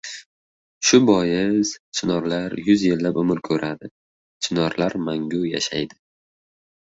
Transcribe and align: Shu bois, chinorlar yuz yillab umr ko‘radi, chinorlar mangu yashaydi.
Shu 0.87 0.99
bois, 1.09 1.73
chinorlar 1.99 2.55
yuz 2.69 2.85
yillab 2.87 3.19
umr 3.23 3.41
ko‘radi, 3.49 3.91
chinorlar 4.47 4.97
mangu 5.09 5.43
yashaydi. 5.51 6.01